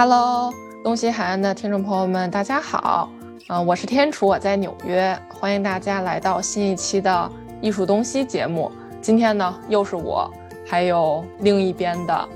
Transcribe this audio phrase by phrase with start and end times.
[0.00, 3.10] Hello，东西海岸的听众朋友们，大家好。
[3.48, 7.28] 嗯，我是天楚，我在纽约，欢迎大家来到新一期的
[7.60, 8.70] 艺术东西节目。
[9.02, 10.32] 今天呢，又是我，
[10.64, 12.28] 还有另一边的，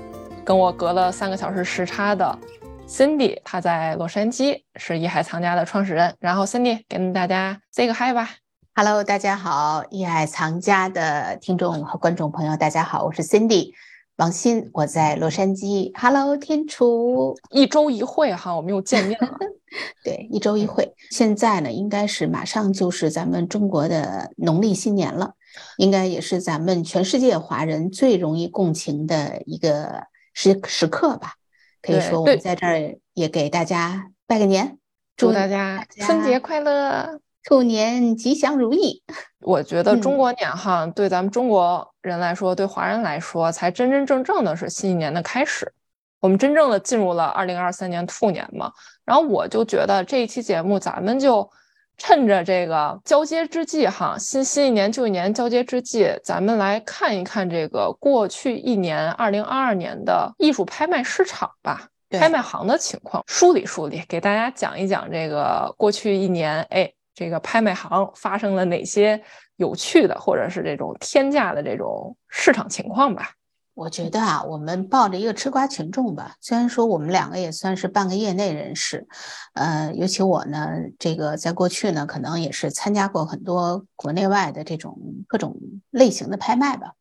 [0.43, 2.37] 跟我隔了三个小时时差的
[2.85, 6.13] Cindy，她在洛杉矶，是艺海藏家的创始人。
[6.19, 8.29] 然后 Cindy 跟大家 say 个 hi 吧。
[8.75, 13.71] Hello，大家好，艺海藏家的听众和观众朋友，大家好，我是 Cindy。
[14.17, 15.91] 王鑫，我在洛杉矶。
[15.99, 19.37] Hello，天楚，一周一会哈，我们又见面了。
[20.05, 20.93] 对，一周一会。
[21.09, 25.33] 现在呢，应该是马上就是咱们中国的农历新年了，
[25.77, 30.03] 应该也是咱们全世界华人最容易共情的一个
[30.35, 31.33] 时时刻吧。
[31.81, 34.77] 可以说，我们在这儿也给大家拜个年，
[35.17, 37.19] 祝大家春节快乐。
[37.43, 39.03] 兔年吉祥如意。
[39.41, 45.73] 我觉得中国年哈，对咱们中国人来说，对华人来说，才真真正正的是新一年的开始。
[46.21, 48.71] 我们真正的进入了二零二三年兔年嘛。
[49.03, 51.49] 然后我就觉得这一期节目，咱们就
[51.97, 66.89] 趁着这个交接之际哈，新新一年旧一年交接之际，咱们来看一看这个过去一年二零二二年的艺术拍卖市场吧，拍卖行的情况，梳理梳理，给大家讲一讲这个过去一年，哎。
[67.13, 69.21] 这个拍卖行发生了哪些
[69.57, 73.31] 有趣的，或者是这种天价的这种市场情况吧？
[73.75, 76.35] 我觉得啊，我们抱着一个吃瓜群众吧。
[76.41, 79.07] 虽然说我们两个也算是半个业内人士，
[79.53, 80.69] 呃，尤其我呢，
[80.99, 84.95] 这个在过去呢，可能也是参加过很多国内外的这种
[85.27, 85.55] 各种
[85.89, 86.93] 类型的拍卖吧。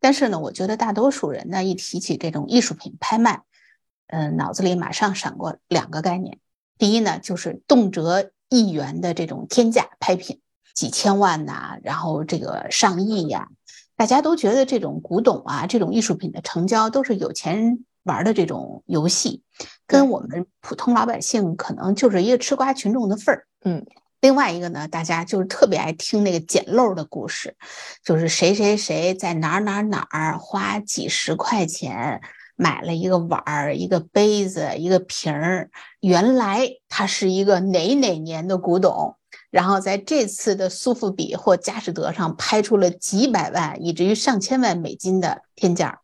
[0.00, 3.42] 但是呢，我觉得大多数人呢，一提起这种艺术品拍卖，
[4.08, 6.38] 嗯，脑子里马上闪过两个概念。
[6.76, 8.30] 第一呢，就是动辄。
[8.56, 10.40] 亿元的这种天价拍品，
[10.74, 13.48] 几千万呐，然后这个上亿呀，
[13.96, 19.42] 大家都觉得这种古董啊，这种艺术品的成交都是有钱人玩的这种游戏，
[19.86, 23.46] 跟我们普通老百姓可能就是一个吃瓜群众的份儿。
[23.64, 23.84] 嗯，
[24.20, 27.56] 另外一个呢，大家就是特别爱听那个捡漏的故事，
[28.02, 32.20] 就是谁谁谁在哪儿哪儿哪儿花几十块钱。
[32.56, 39.16] 买了一个碗儿，一个杯子，一个瓶儿，原来它是一个哪哪年的古董，
[39.50, 46.00] 然后在这次的苏富比或佳士得上拍出了几百万，以至于上千万美金的天价。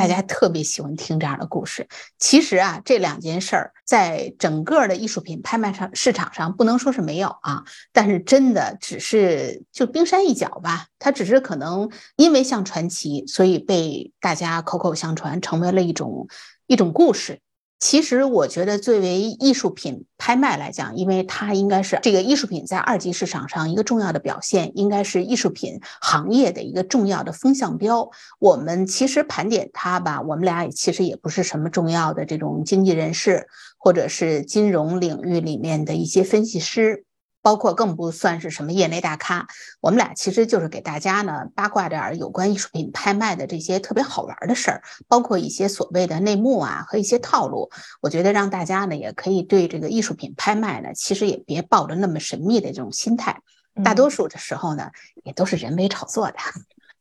[0.00, 1.86] 大家特别喜欢听这样的故事。
[2.18, 10.86] 其实啊，这两件事儿在整个的艺术品拍卖上市场上不能说是没有啊，但是真的只是就冰山一角吧。
[10.98, 16.28] 它只是可能因为像传奇，所以被大家口口相传，成为了一种
[16.66, 17.40] 一种故事。
[17.80, 28.10] 其实我觉得，作为艺术品拍卖来讲，因为它应该是这个艺术品在二级市场上一个重要的表现，应该是艺术品行业的一个重要的风向标。
[28.38, 33.48] 我们其实盘点它吧，我们俩也其实也不是什么重要的这种经济人士，
[33.78, 37.04] 或者是金融领域里面的一些分析师。
[37.42, 39.46] 包括更不算是什么业内大咖，
[39.80, 47.70] 我们俩其实就是给大家呢八卦点有关艺术品拍卖的这些特别好玩的事儿，包括一些所谓的内幕啊和一些套路。
[48.00, 53.40] 我觉得让大家呢也可以对这个艺术品拍卖呢，其实也别抱着那么神秘的这种心态，
[53.82, 54.90] 大多数的时候呢
[55.24, 56.38] 也都是人为炒作的。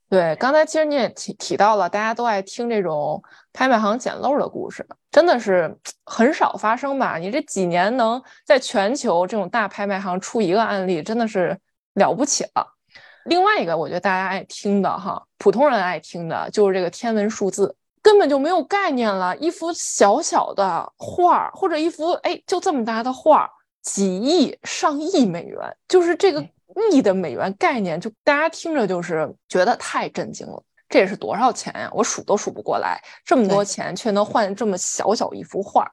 [0.09, 3.21] 对，刚才其实你也提提到了，大家都爱听这种
[3.53, 7.17] 拍卖行捡漏的故事，真的是很少发生吧？
[7.17, 11.55] 你这几年能在全球这种大拍卖行出一个案例，真的是
[11.93, 12.75] 了不起了。
[13.25, 19.37] 另外一个，我觉得大家爱听的哈，普通人爱听的就是这个天文数字，根本就没有概念了。
[19.37, 23.49] 一幅小小的画儿，或者一幅哎就这么大的画儿，
[23.83, 26.43] 几亿、上亿美元，就是这个。
[26.91, 30.63] 亿的美元概念，就大家听着就是觉得太震惊了。
[30.87, 31.87] 这也是多少钱呀？
[31.93, 35.87] 我数都数不过来，这么多钱却能换这么小小一幅画，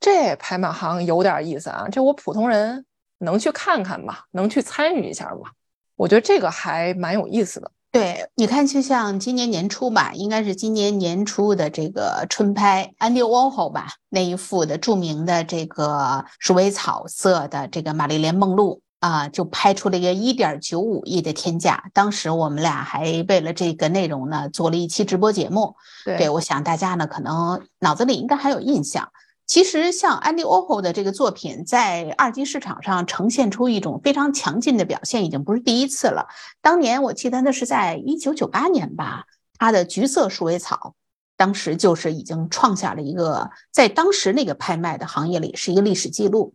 [0.00, 1.86] 这拍卖行有点意思啊！
[1.90, 2.84] 这我普通人
[3.18, 4.18] 能去看看吗？
[4.32, 5.50] 能去参与一下吗？
[5.94, 7.70] 我觉得这个还蛮有意思的。
[7.92, 18.82] 对，你看，就像今年年初吧，应该是今年年初的这个春拍，Andy Warhol 吧，那一幅的著名的这个鼠尾草色的这个玛丽莲梦露。
[19.04, 21.90] 啊，就拍出了一个一点九五亿的天价。
[21.92, 25.76] 当时我们俩还为了这个内容呢，做了一期直播节目。
[26.06, 29.10] 对，我想大家呢可能脑子里应该还有印象。
[29.46, 36.28] 其实像 Andy Warhol 的这个作品，在二级市场上呈现出一种非常强劲的表现，已经不是第一次了。
[36.62, 39.24] 当年我记得那是在一九九八年吧，
[39.58, 40.94] 他的橘色鼠尾草，
[41.36, 46.54] 当时就是已经创下了一个在当时那个拍卖的行业里是一个历史记录。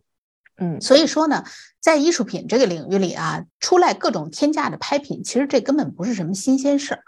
[0.60, 1.42] 嗯，所以说呢，
[1.80, 7.02] 在艺术品这个领域里啊，出来各种天价的拍品，其实这根本不是什么新鲜事儿。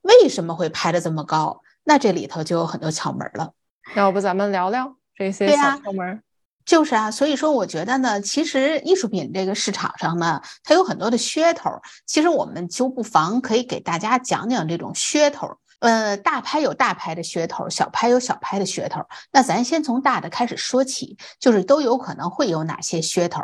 [0.00, 1.60] 为什么会拍的这么高？
[1.84, 3.52] 那这里头就有很多窍门了。
[3.94, 4.96] 要不咱们聊聊？
[5.14, 6.22] 这些小窍门。
[6.64, 11.70] 就是啊，所以说我觉得呢，其实艺术品这个市场上呢，它有很多的噱头。
[12.06, 15.58] 其实我们就不妨可以给大家讲讲这种噱头。
[15.84, 19.02] 呃，大拍有大拍的噱头，小拍有小拍的噱头。
[19.30, 23.42] 那咱先从大的开始说起，就是都有可能会有哪些噱头？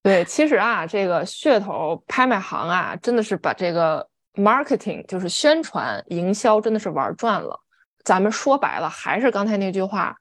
[0.00, 7.58] 对，其实啊，这个噱头拍卖行啊，真的是把这个 marketing 就是宣传营销真的是玩转了。
[8.04, 10.16] 咱们说白了，还是刚才那句话。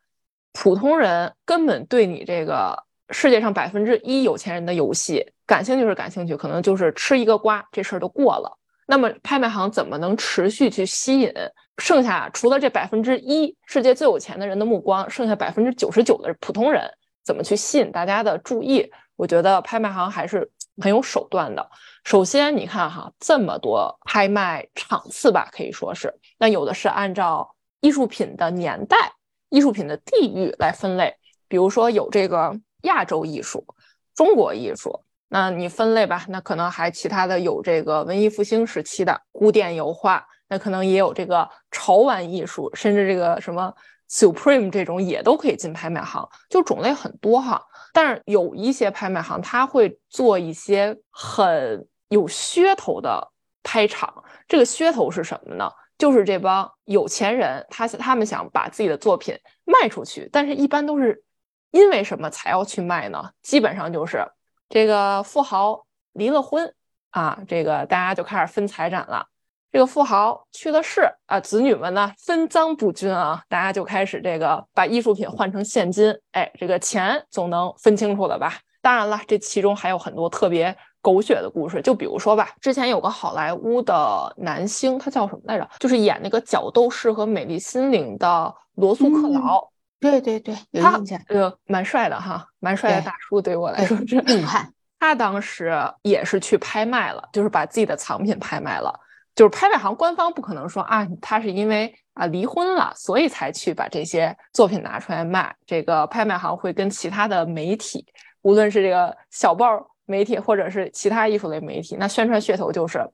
[0.57, 8.57] 普通人根本对你这个世界上百分之一有钱人的游戏感兴趣是感兴趣，可能就是吃一个瓜，这事儿就过了。
[8.85, 11.31] 那么拍卖行怎么能持续去吸引
[11.77, 16.89] 剩下除了这百分之一世界最有钱的人的目光，剩下百分之九十九的普通人
[17.23, 18.89] 怎么去吸引大家的注意？
[19.15, 20.49] 我觉得拍卖行还是
[20.81, 21.69] 很有手段的。
[22.03, 29.13] 首先，你看哈，这么多拍卖场次吧，可以说是，那有的是按照艺术品的年代。
[29.49, 31.15] 艺术品的地域来分类，
[31.47, 33.65] 比如说有这个亚洲艺术、
[34.13, 36.25] 中国艺术，那你分类吧。
[36.29, 43.73] 那可能还其他的有这个文艺复兴时期的古典油画，那可能也有这个潮玩艺术，甚至这个什么
[44.09, 47.61] Supreme 这种也都可以进拍卖行，就种类很多哈。
[47.91, 53.31] 但是有一些拍卖行，他会做一些很有噱头的
[53.63, 55.69] 拍场，这个噱头是什么呢？
[55.97, 59.33] 就是这帮有钱人，他他们想把自己的作品
[59.63, 61.23] 卖出去，但是一般都是
[61.71, 63.31] 因为什么才要去卖呢？
[63.41, 64.27] 基本上就是
[64.69, 66.73] 这个富豪离了婚
[67.11, 69.25] 啊，这个大家就开始分财产了。
[69.71, 78.53] 这个富豪去了世啊，子女们呢分赃不均啊，大家就开始这个把艺术品换成现金，哎，这个钱总能分清楚了吧？
[78.81, 80.75] 当然了，这其中还有很多特别。
[81.01, 85.69] 狗血的故事，就比如说吧，之前有个好莱坞的男星，他叫什么来着？
[85.79, 89.69] 就是演那个《角斗士》和《美丽心灵》的罗素克劳。
[90.11, 91.19] 对对对，有印象。
[91.27, 94.71] 呃，蛮帅的哈，蛮帅的大叔，对我来说是硬汉。
[94.99, 98.93] 他当时也是去拍卖了，就是把自己的藏品拍卖了。
[99.35, 105.55] 就是拍卖行官方不可能说啊，他是因为啊离婚了，所以才去把这些作品拿出来卖。
[105.65, 108.05] 这个拍卖行会跟其他的媒体，
[108.41, 109.91] 无论是这个小报。
[110.07, 113.09] 媒体或者是其他艺术类媒体，那宣传噱头就是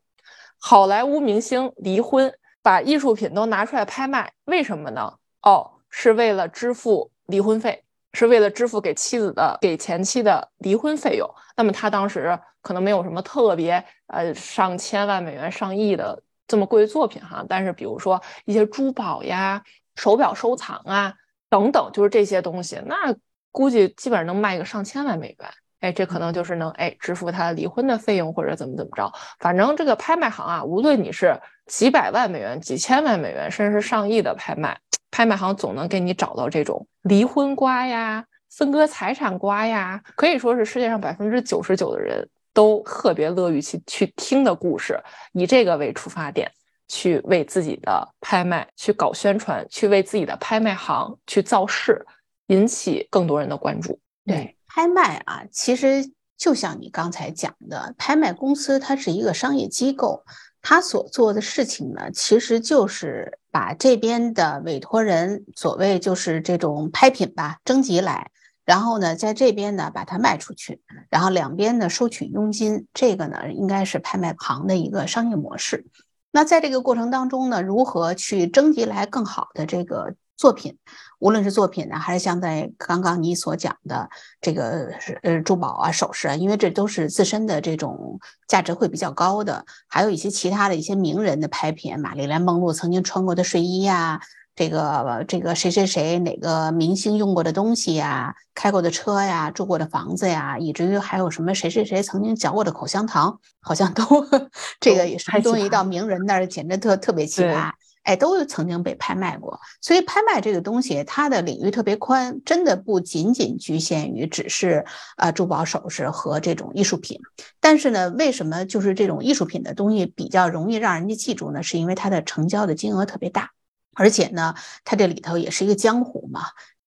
[0.59, 2.29] 好莱坞明星离婚，
[2.61, 5.13] 把艺术品都拿出来拍卖，为什么呢？
[5.41, 7.83] 哦，是为了支付离婚费，
[8.13, 11.29] 是为了支付给妻子的、给前妻的离婚费用。
[11.55, 19.63] 那么他当时可能没有什么特别呃上千万美元、上亿的这么贵的作品哈，但是比如说一些珠宝呀、
[19.95, 21.13] 手表收藏啊
[21.49, 23.15] 等等，就是这些东西，那
[23.51, 25.49] 估计基本上能卖个上千万美元。
[25.81, 31.35] 哎，这可能就是能哎支付他离婚的费用或者怎么怎么着，反正这个拍卖行啊，无论你是
[31.65, 34.77] 几百万美元、几千万美元，甚至是上亿的拍卖，
[35.09, 45.01] 拍卖行总能给你找到这种离婚瓜呀、分割财产瓜呀，可以说是世界上百分之九十九的人都特别乐于去去听的故事，
[45.33, 46.51] 以这个为出发点，
[46.87, 52.05] 去为自己的拍卖去搞宣传，去为自己的拍卖行去造势，
[52.47, 53.99] 引起更多人的关注。
[54.27, 54.55] 对。
[54.73, 60.23] 拍卖啊，其实就像你刚才讲的，拍卖公司它是一个商业机构，
[60.61, 68.31] 它所做的事情呢，其实就是把这边的委托人，所谓就是这种拍品吧，征集来，
[68.63, 75.85] 然后呢，在这边呢把它卖出去，然后两边呢收取佣金，这个呢应该是拍卖行的一个商业模式。
[76.31, 80.15] 那在这个过程当中呢，如何去征集来更好的这个？
[80.37, 80.79] 作品，
[81.21, 84.09] 无论是作品呢，还是像在刚刚你所讲的
[84.41, 94.19] 这个是呃珠宝啊、首饰啊，因为这都是自身的这种价值会比较高的，还有一些其他的一些名人的拍品，玛丽莲梦露曾经穿过的睡衣呀，
[94.55, 104.03] 这个这个谁谁谁哪个明星用过的东西呀，开过的车呀，住过的房子呀，以至于还有什么谁谁谁曾经嚼过的口香糖，好像都
[104.81, 107.71] 这个也是东西到名人那儿简直特特别奇葩。
[108.03, 114.83] 哎，都曾经被拍卖过，所以拍卖这个东西，它的领域特别宽，真的不仅仅局限于只是
[115.17, 117.19] 啊珠宝首饰和这种艺术品。
[117.59, 121.61] 但是呢，为什么就是这种艺术品的东西比较容易让人家记住呢？
[121.61, 123.51] 是因为它的成交的金额特别大，
[123.93, 126.41] 而且呢，它这里头也是一个江湖嘛。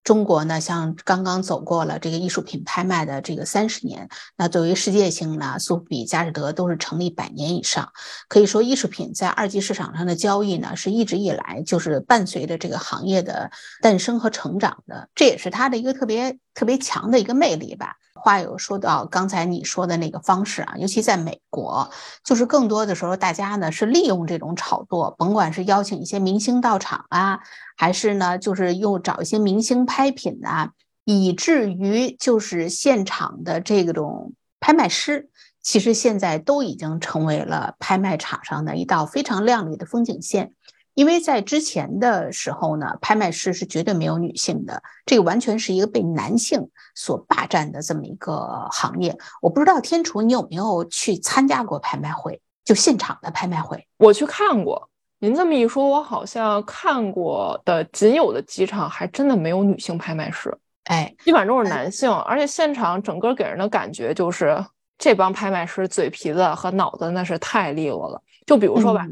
[0.04, 7.90] 中国呢，像刚刚走过了这个艺术品拍卖的这个三十年，那作为世界性呢，苏富比、佳士得都是成立百年以上，
[8.28, 17.96] 可以说艺术品在二级市场上的交易呢，是一直以来就是伴随着这个行业的诞生和成长的，这也是它的一个特别特别强的一个魅力吧。
[18.24, 21.90] 话有说到刚才你说的那个方式啊，尤其在美国，
[22.24, 27.40] 就是更多的时候大家呢是利用这种炒作，甭管是邀请一些明星到场啊，
[27.76, 30.70] 还是呢就是又找一些明星拍品啊，
[31.04, 35.28] 以至于就是现场的这种拍卖师，
[35.62, 40.54] 其实现在都已经成为了拍卖场上的一道非常亮丽的风景线。
[40.94, 49.16] 因为在之前的时候呢，拍卖师是绝对没有女性的，这个完全是一个被男性所霸占的这么一个行业。
[49.42, 53.86] 我不知道天厨你有没有去参加过拍卖会，就现场的拍卖会？
[53.98, 54.88] 我去看过。
[55.18, 60.54] 您这么一说，我好像看过的仅有的几场，还真的没有女性拍卖师。
[60.84, 64.62] 哎，基本上都是男性，而且现场整个给人的感觉就是
[64.98, 68.22] 这帮拍卖师嘴皮子和脑子那是太利落了。
[68.46, 69.06] 就比如说吧。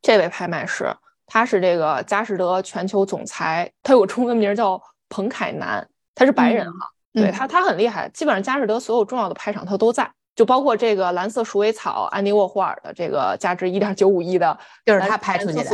[0.00, 0.94] 这位拍卖师，
[1.26, 15.64] 他是这个佳士得全球总裁，他有个中文名叫彭凯南，他是白人哈，对他他很厉害，基本上佳士得所有重要的拍场他都在，就包括这个蓝色鼠尾草，安迪沃霍尔的这个价值一点九五亿的， 就是他拍出去的，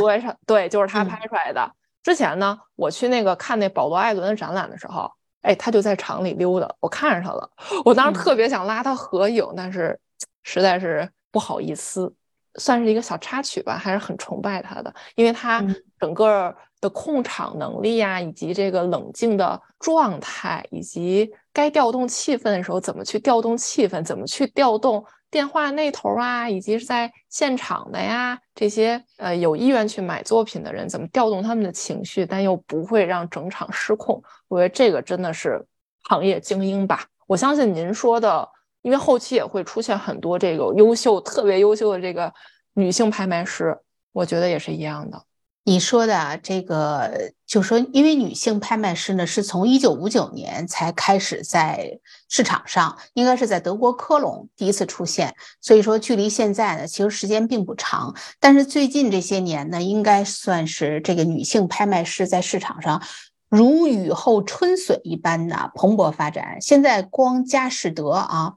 [0.45, 1.71] 对，就是他拍出来的。
[2.03, 7.49] 之前呢，我去那个看那保罗艾伦的展览的时候，哎，他就在场里溜达，我看着他了，
[7.85, 9.99] 我当时特别想拉他合影，但是
[10.43, 12.13] 实在是不好意思。
[12.57, 15.65] 算是一个小插曲吧，还是很崇拜他的，因为他
[15.99, 34.23] 整个的控场能力呀，以及这个冷静的状态，以及该调动气氛的时候怎么去调动气氛，怎么去调动电话那头啊，以及是在现场的呀这些呃有意愿去买作品的人，怎么调动他们的情绪，但又不会让整场失控。
[34.47, 35.65] 我觉得这个真的是
[36.03, 37.05] 行业精英吧。
[37.27, 38.49] 我相信您说的。
[38.85, 42.31] 因为后期也会出现很多这个优秀、特别优秀的这个
[42.75, 43.75] 女性拍卖师，
[44.11, 45.23] 我觉得也是一样的。
[45.63, 51.99] 你说的啊，这个就说，因为女性拍卖师呢，是从一九五九年才开始在
[52.29, 58.15] 市场上，应该是在德国科隆第一次出现，所以说距离现在呢，其实时间并不长。
[58.39, 63.01] 但是最近这些年呢，应该算是这个女性拍卖师在市场上
[63.49, 66.59] 如雨后春笋一般的蓬勃发展。
[66.61, 68.53] 现在光佳士得啊。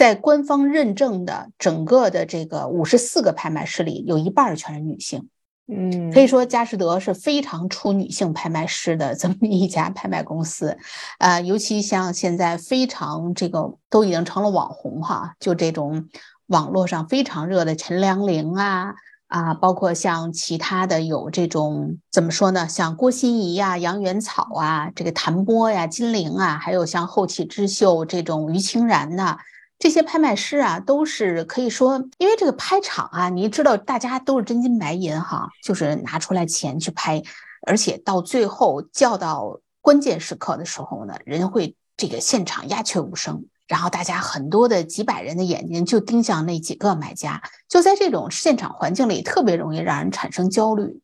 [0.00, 5.28] 在官方认证的整个的这个五十四个拍卖师里，有一半全是女性。
[5.68, 10.78] 嗯，可以说佳士得是非常出女性拍卖师的这么一家拍卖公司。
[11.18, 16.08] 呃，尤其像现在非常这个都已经成了网红哈，就这种
[16.46, 18.94] 网络上非常热的陈良玲啊
[19.26, 29.36] 啊，包括像其他的有这种怎么说呢，像郭心怡呀、杨元草啊、这个谭波呀、金玲啊，还有像后起之秀这种于清然呐。
[29.80, 37.22] 这些拍卖师啊，都是可以说，因为这个拍场啊，你知道，大家都是真金白银哈，就是拿出来钱去拍，
[37.66, 51.00] 而且到最后叫到关键时刻的时候呢，人会这个现场鸦雀无声，然后大家很多的几百人的眼睛就盯向那几个买家，就在这种现场环境里，特别容易让人产生焦虑。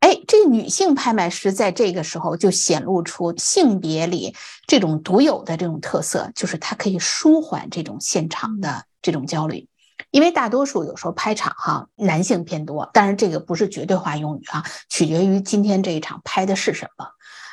[0.00, 4.36] 哎，这女性拍卖师在这个时候就显露出性别里
[4.66, 9.68] 这种独有的这种特色，就是她可以舒缓这种现场的这种焦虑。
[10.10, 17.08] 因为大多数有时候拍场哈，男性偏多，但是这个不是绝对化用语啊，取决于今天这一场拍的是什么。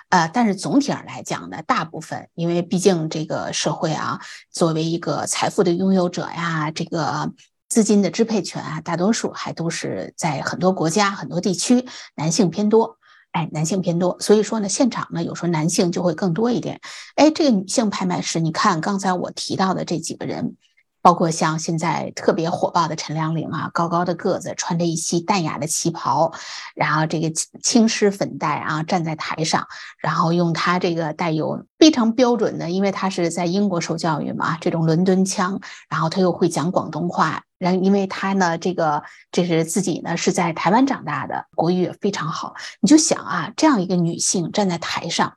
[0.09, 4.19] 呃，但是总体上来讲呢，大部分因为毕竟这个社会啊，
[4.51, 7.31] 作为一个财富的拥有者呀，这个。
[7.73, 12.99] 资金的支配权啊，大多数还都是在很多国家、很多地区，男性偏多。
[13.31, 16.79] 哎，男性偏多，所以说呢，现场呢，有时候男性就会更多一点。
[17.15, 20.55] 哎，这个女性拍卖师，你看刚才我提到的这几个人。
[21.03, 26.33] 包括像现在特别火爆的陈良玲啊，高高的个子，穿着一袭淡雅的旗袍，
[26.75, 27.29] 然后这个
[27.61, 29.67] 青丝粉黛啊，站在台上，
[29.99, 42.55] 然后用他这个带有非常标准的，因为他是在英国受教育嘛，这种伦敦腔，然后他又会讲广东话，然后因为他呢，这个这是自己呢是在台湾长大的，国语也非常好。
[42.79, 45.33] 你就想啊，这样一个女性站在台上，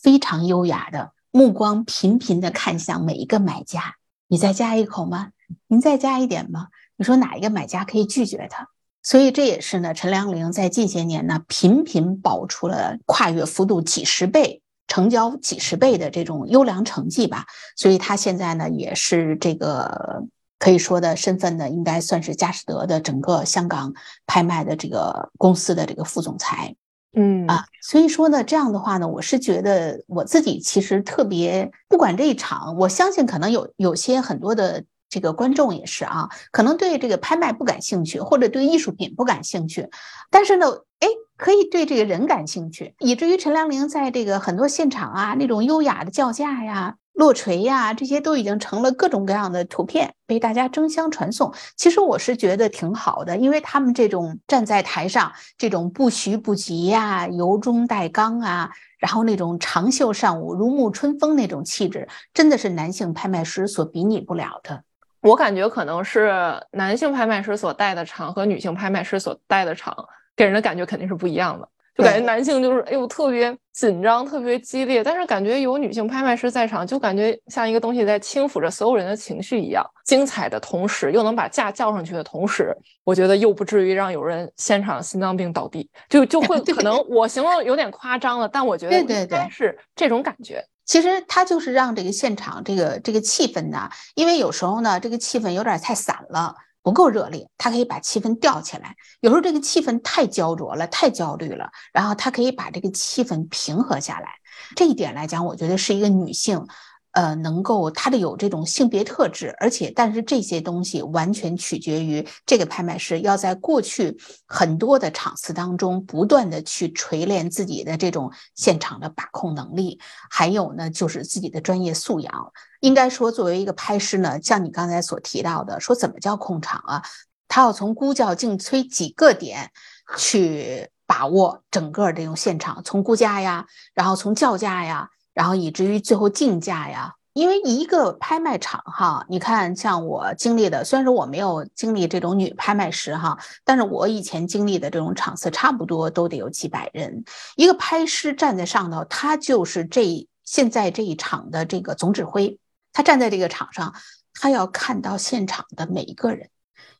[0.00, 3.96] 非常优雅的目光频频的看向每一个买家。
[4.30, 5.30] 你再加一口吗？
[5.66, 6.68] 您再加一点吗？
[6.96, 8.68] 你说哪一个买家可以拒绝他？
[9.02, 17.46] 所以这也是呢，陈良玲在近些年呢频频保出了跨越幅度几十倍、成交几十倍的这种优良成绩吧。
[17.74, 20.22] 所以他现在呢也是这个
[20.60, 23.92] 可以说的身份呢，应该算是佳士得的整个香港
[24.28, 26.76] 拍卖的这个公司的这个副总裁。
[27.14, 27.46] 嗯。
[27.46, 39.88] 啊，所以说呢，这样的话呢，我是觉得我自己其实特别不管这一场，我相信可能有有些很多的这个观众也是啊，可能对这个拍卖不感兴趣，或者对艺术品不感兴趣，
[40.30, 40.66] 但是呢，
[41.00, 51.52] 哎，可以对这个人感兴趣，以至于陈良玲在这个很多现场啊，那种优雅的叫价呀，落锤呀，这些都已经成了各种各样的图片，被大家争相传颂。
[51.76, 64.82] 其实我是觉得挺好的，因为他们这种站在台上，这种不徐不急呀，由中带刚啊，然后那种长袖善舞、如沐春风那种气质，真的是男性拍卖师所比拟不了的。
[65.20, 66.32] 我感觉可能是
[66.72, 69.94] 男性拍卖师所带的场和女性拍卖师所带的场，
[70.34, 71.68] 给人的感觉肯定是不一样的。
[71.96, 90.64] 就感觉男性就是哎呦特别紧张，特别激烈，但是感觉有女性拍卖师在场，就感觉像一个东西在轻抚着所有人的情绪一样，精彩的同时又能把价叫上去的同时，我觉得又不至于让有人现场心脏病倒地，就就会 可能我形容有点夸张了，但我觉得应该是这种感觉。
[90.86, 96.54] 其实他就是让这个现场这个这个气氛呢，因为有时候呢这个气氛有点太散了。
[96.82, 98.96] 不够热烈，她可以把气氛吊起来。
[99.20, 104.28] 有时候这个气氛太焦灼了，太焦虑了，然后她可以把这个气氛平和下来。
[104.76, 106.66] 这一点来讲，我觉得是一个女性。
[107.12, 119.98] 呃，能够它的有这种性别特质，而且但是这些东西完全取决于这个拍卖师要在过去很多的场次当中不断的去锤炼自己的这种现场的把控能力，
[120.30, 122.52] 还有呢就是自己的专业素养。
[122.80, 127.02] 应该说，作为一个拍师呢，像你刚才所提到的，说怎么叫控场啊？
[127.48, 129.72] 他要从估价、竞催几个点
[130.16, 135.10] 去把握整个这种现场，从估价呀，然后从叫价呀。
[135.32, 147.24] 然后以至于最后竞价呀，因为一个拍卖场哈，你看像我经历的，虽然说我没有经历这种女拍卖师哈，但是我以前经历的这种场次差不多都得有几百人，
[147.56, 152.58] 一个拍师站在上头，他就是这现在这一场的这个总指挥，
[152.92, 153.94] 他站在这个场上，
[154.34, 156.48] 他要看到现场的每一个人，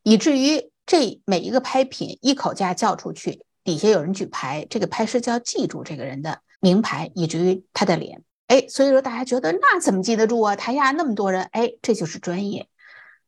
[0.04, 6.38] 以至于这每一个拍品一口价叫出去，底下有人举牌，这个拍师就要记住这个人的。
[6.60, 10.54] 名牌以至于他的脸，哎，所以说大家觉得那怎么记得住啊？
[10.54, 12.68] 台下那么多人，哎，这就是专业。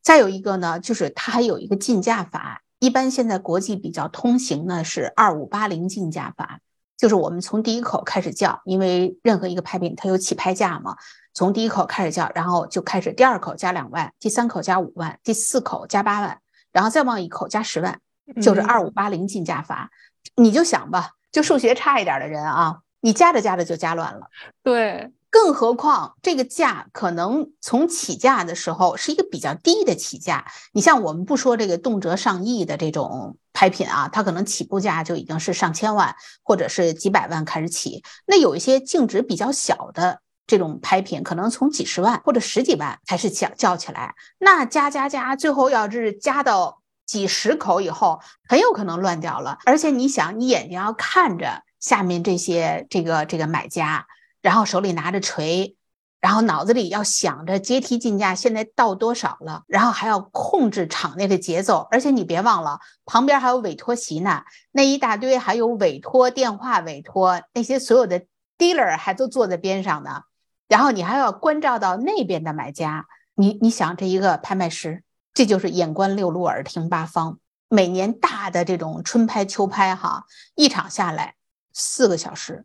[0.02, 6.60] 再有一个呢，就是它还有一个竞价法，一般现在国际比较通行呢是二五八零竞价法，
[6.98, 10.96] 就是我们从第一口开始叫，因为任何一个拍品它有起拍价嘛，
[11.32, 16.38] 从第一口开始叫，然后就开始第二口加两万，第三口加五万，第四口加八万，
[16.72, 18.00] 然后再往一口加十万，
[18.42, 19.90] 就是二五八零竞价法。
[20.34, 22.78] 你就想吧，就数学差一点的人啊。
[23.04, 24.28] 你加着加着就加乱了，
[24.62, 30.46] 对，更何况这个价可能从起价的时候是一个比较低的起价。
[30.72, 38.04] 你像我们不说这个动辄上亿的这种拍品啊，它可能起步价就已经是上千万或者是几百万开始起。
[38.24, 44.14] 那有一些净值比较小的这种拍品，可能从几十万或者十几万开始叫叫起来。
[44.38, 49.58] 那加加加，最后要是加到几十口以后，很有可能乱掉了。
[49.64, 51.64] 而且你想，你眼睛要看着。
[51.82, 54.06] 下面这些这个这个买家，
[54.40, 55.76] 然后手里拿着锤，
[56.20, 68.24] 然后脑子里要想着阶梯竞价现在到多少了，然后还要控制场内的节奏，而且你别忘了旁边还有委托席呢，那一大堆还有委托电话委托那些所有的
[68.56, 70.22] dealer 还都坐在边上呢，
[70.68, 75.02] 然后你还要关照到那边的买家，你你想这一个拍卖师，
[75.34, 81.34] 这就是眼观六路耳听八方，每年大的这种春拍秋拍哈，一场下来。
[81.72, 82.64] 四个小时，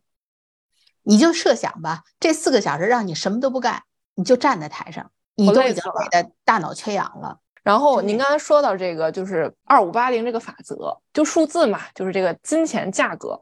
[1.04, 3.84] 你就设想吧，这四个小时让你什么都不干，
[4.15, 7.39] 你就站在台上，你都已经累得大脑缺氧了。
[7.63, 13.39] 然后您刚才说到这个，就是二五八零这个法则，就数字嘛，就是这个金钱价格。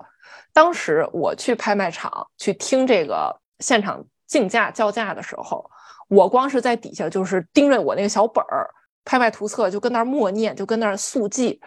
[0.54, 5.70] 当时我去拍卖场去听这个现场竞价叫价的时候，
[6.08, 8.70] 我光是在底下就是盯着我那个小本儿
[9.04, 11.62] 拍卖图册，就跟那儿默念，就跟那儿速记，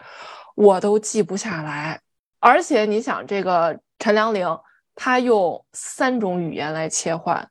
[0.54, 2.00] 我都记不下来。
[2.40, 3.80] 而且你想这个。
[3.98, 4.46] 陈良龄，
[4.94, 7.50] 他用三种语言来切换，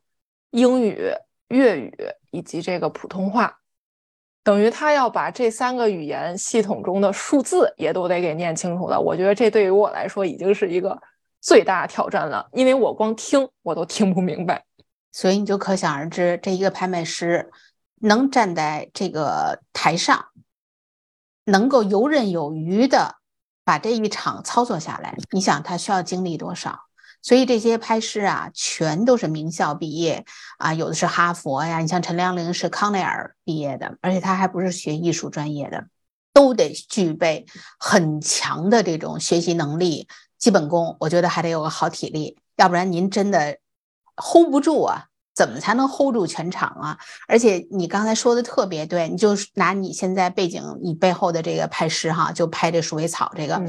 [0.52, 1.12] 英语、
[1.50, 1.94] 粤语
[2.32, 3.60] 以及这个普通话，
[4.44, 9.00] 等于他要把这三个语言系统中的数字也都得给念清楚了。
[9.00, 10.98] 我觉得这对于我来说已经是一个
[11.42, 14.64] 最大挑战了，因为我光听我都听不明白。
[15.12, 17.52] 所以你就可想而知，这一个拍卖师
[18.02, 20.28] 能站在这个台上，
[21.46, 23.17] 能够游刃有余的。
[23.68, 26.86] 把这一场操作下来，你想他需要经历多少？
[27.22, 30.24] 所以这些拍师啊，全都是名校毕业
[30.58, 35.86] 啊，有的是哈佛呀，你像陈良龄是康奈尔毕业的，而且他还不是学艺术专业的，
[36.32, 37.46] 都得具备
[37.78, 40.96] 很强的这种学习能力、基本功。
[41.02, 43.58] 我觉得还得有个好体力，要不然您真的
[44.16, 45.08] hold 不住啊。
[45.38, 46.98] 怎么才能 hold 住全场啊？
[47.28, 53.62] 而且你刚才说的特别对，你就拿你现在背景，你背后的这个拍师哈，就拍这鼠尾草这个，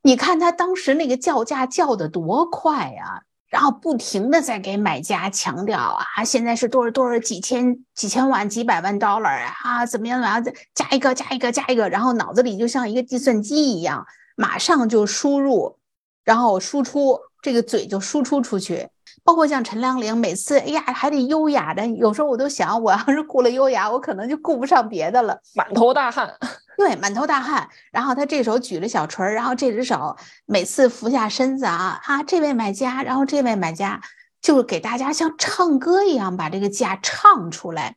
[0.00, 3.20] 你看他当时那个叫价叫的多快呀！
[3.50, 14.06] 然后不停的在给买家强调啊，现在是多少多少几千几千万几百万 dollar 啊，怎么样怎么样，加一个加一个加一个，然后脑子里就像一个计算机一样，
[14.36, 15.76] 马上就输入，
[16.24, 18.88] 然后输出，这个嘴就输出出去。
[19.30, 26.28] 包括像陈良龄，每次哎呀还得优雅的，有时候我都想，我要是顾了优雅，我可能就顾不上别的了，满头大汗。
[26.76, 27.68] 对，满头大汗。
[27.92, 30.16] 然后他这手举着小锤儿，然后这只手
[30.46, 34.00] 每次俯下身子啊啊，这位买家，然后这位买家，
[34.42, 37.94] 就是给大家像唱歌一样把这个价唱出来。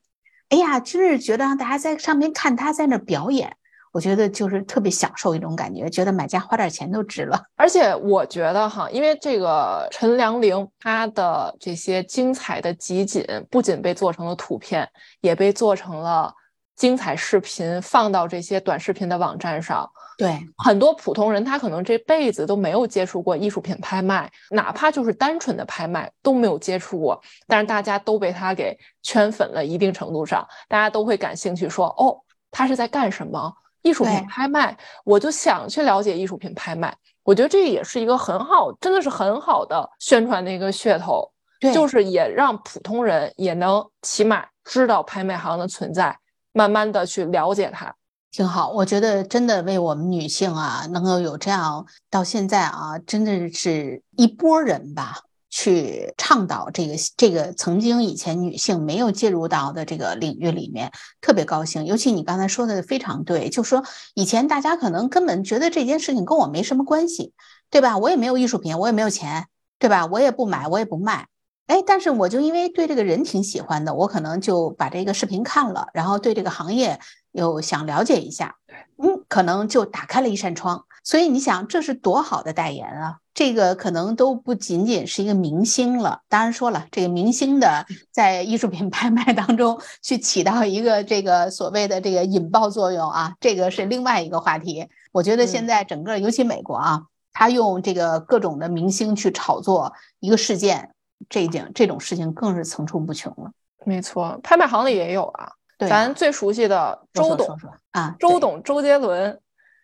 [0.50, 3.58] 哎呀，真是觉得让大家在上面看他在那表演。
[3.94, 7.40] 我觉得就是特别享受一种感觉，觉得买家花点钱都值了。
[7.56, 14.90] 而且我觉得哈，因为这个陈良龄他的这些精彩的集锦，不仅被做成了图片，
[15.22, 16.34] 也被做成了
[16.76, 19.88] 精彩视频，放到这些短视频的网站上。
[20.18, 29.64] 对，很多普通人他可能这辈子都没有接触过艺术品拍卖，哪怕就是单纯的拍卖都没有接触过，但是大家都被他给圈粉了。
[29.64, 32.18] 一定程度上，大家都会感兴趣，说哦，
[32.50, 33.54] 他是在干什么？
[33.84, 36.94] 艺术品拍卖，我就想去了解艺术品拍卖。
[37.24, 41.32] 我觉得这也是一个很好，真的是很好的宣传的一个噱头，
[41.74, 46.18] 就是也让普通人也能起码知道拍卖行的存在，
[46.52, 47.94] 慢慢的去了解它，
[48.32, 48.70] 挺好。
[48.72, 55.22] 我觉得真的为我们女性啊，能够有这样到现在啊，真的是一波人吧。
[55.56, 61.86] 去倡导这个这个曾经以前女性没有介入到的这个领域里面，特别高兴。
[61.86, 63.84] 尤其你刚才说的非常对，就说
[64.16, 67.34] 以前大家可能根本觉得这件事情跟我没什么关系，
[67.70, 68.00] 对吧？
[68.00, 69.46] 我也没有艺术品，我也没有钱，
[69.78, 70.08] 对吧？
[70.08, 71.28] 我也不买，我也不卖。
[71.68, 77.00] 哎，但是我就因为对这个人挺喜欢的，我可能就把这个视频看了，然后对这个行业
[77.32, 78.56] 又想了解一下，
[78.98, 80.86] 嗯，可能就打开了一扇窗。
[81.06, 83.18] 所以你想，这是多好的代言啊！
[83.34, 86.22] 这个可能都不仅仅是一个明星了。
[86.30, 94.88] 当然说了，这个明星的在艺术品 拍卖当中去起到一个这个所谓的这个引爆作用啊，这个是另外一个话题。
[95.12, 97.02] 我觉得现在整个尤其美国啊，
[97.34, 100.92] 他用这个各种的明星去炒作一个事件，
[101.30, 103.52] 这件这种事情更是层出不穷了。
[103.86, 105.52] 没错，拍卖行里也有啊。
[105.88, 107.48] 咱最熟悉的周董
[107.92, 109.40] 啊，周董周杰伦。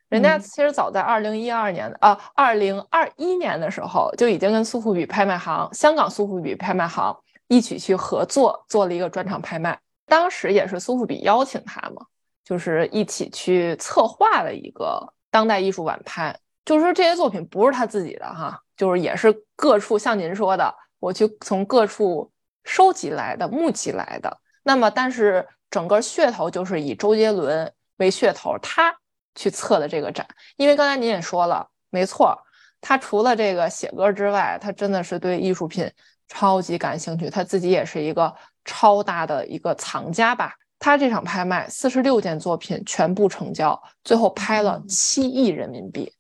[0.08, 7.15] 人家其实早在二零一二年啊，二零二一年的时候就已经跟苏富比拍卖行、香港苏富比拍卖行
[7.47, 9.80] 一起去合作做了一个专场拍卖。
[10.08, 12.02] 当时也是苏富比邀请他嘛，
[12.43, 16.36] 就是一起去策划了一个当代艺术晚拍。
[16.65, 22.31] 就是说这些作品不是他自己的哈，就是也是各处像您说的，我去从各处
[22.63, 24.39] 收集来的、募集来的。
[24.63, 28.95] 那么，但是整个噱头就是以周杰伦为噱头，他。
[29.35, 32.38] 去策的这个展，因为刚才您也说了，没错，
[32.81, 35.89] 他除了这个写歌之外，他真的是对艺术品
[36.27, 38.35] 超级感兴趣，他自己也是一个
[38.65, 40.53] 超大的一个藏家吧。
[40.77, 46.12] 他这场拍卖四十六件作品全部成交，最后拍了七亿人民币，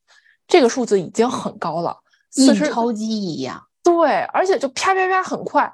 [0.47, 1.97] 这个数字已经很高了，
[2.35, 3.61] 印钞机一样。
[3.93, 5.71] 对，而且就啪啪啪很快。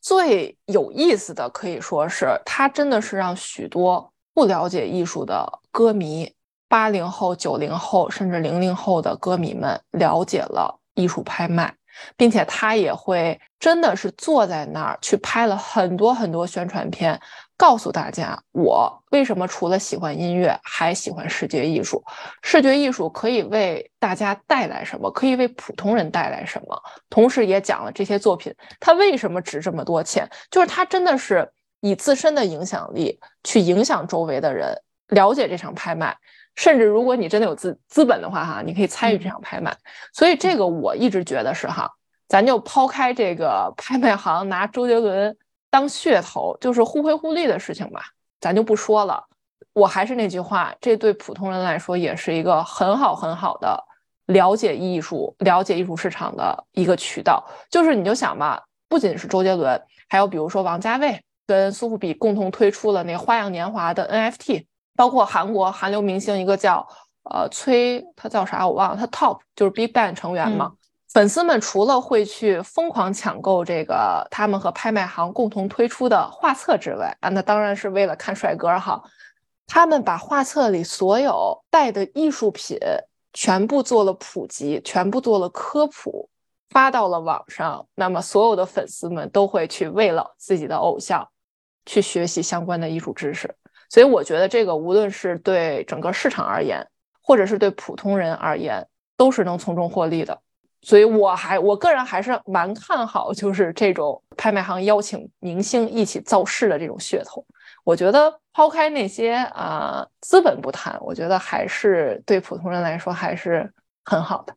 [0.00, 6.32] 最有意思的可以说是他真的是让许多不了解艺术的歌迷。
[6.68, 11.74] 八零后、九零后，甚至零零后的歌迷们了解了艺术拍卖，
[12.16, 17.20] 并且他也会真的是坐在那儿去拍了很多很多宣传片，
[17.60, 22.02] 告诉大家我为什么除了喜欢音乐，还喜欢视觉艺术。
[22.40, 25.10] 视觉艺术可以为大家带来什么？
[25.10, 26.82] 可以为普通人带来什么？
[27.10, 31.46] 同时也讲了这些作品它为什么值这么多钱，就是它真的是
[31.80, 34.74] 以自身的影响力去影响周围的人，
[35.08, 36.16] 了解这场拍卖。
[36.54, 39.76] 甚至如果你真的有资资本的话，哈，你可以参与这场拍卖。
[40.14, 41.90] 所以这个我一直觉得是哈，
[42.26, 45.36] 咱就抛开这个拍卖行拿周杰伦
[45.70, 48.02] 当噱头，就是互惠互利的事情吧，
[48.40, 49.24] 咱就不说了。
[49.72, 53.82] 我还是那句话，这对普通人来说也是一个很好很好的
[54.26, 57.42] 了解艺术、了解艺术市场的一个渠道。
[57.70, 64.66] 就是你就想吧，不仅是周杰伦，还有比如说王家卫跟苏富比共同推出了那《花样年华》的 NFT。
[64.96, 66.86] 包括韩国韩流明星一个叫
[67.22, 70.72] 呃崔，他叫啥我忘了，他 TOP 就是 BigBang 成员嘛。
[71.12, 79.02] 粉丝们除了会去疯狂抢购这个他们和拍卖行共同推出的画册之外，啊，那当然是为了看帅哥哈。
[79.66, 82.78] 他们把画册里所有带的艺术品
[83.32, 86.28] 全部做了普及，全部做了科普，
[86.68, 87.84] 发到了网上。
[87.96, 91.28] 那么所有的粉丝们都会去为了自己的偶像
[91.86, 93.52] 去学习相关的艺术知识。
[93.88, 96.86] 所以我觉得这个无论是对整个市场而言，
[97.20, 100.40] 或者是对普通人而言，都是能从中获利的。
[100.82, 107.44] 所以我还我个人还是蛮看好，就是这种拍卖行邀请明星一起造势的这种噱头。
[107.84, 113.70] 我觉得抛开那些啊资本不谈，我觉得还是对普通人来说还是
[114.04, 114.54] 很好的。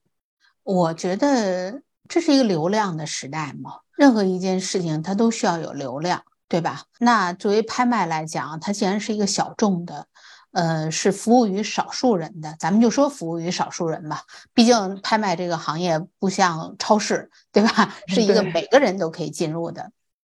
[0.63, 6.83] 我觉得这是一个流量的时代嘛，任何一件事情它都需要有流量，对吧？
[6.99, 10.07] 那作为拍卖来讲，它既然是一个小众的。
[10.53, 14.21] 呃，是服务于少数人的，咱们就说服务于少数人吧。
[14.53, 17.93] 毕竟拍卖这个行业不像超市，对吧？
[18.07, 19.91] 是一个每个人都可以进入的，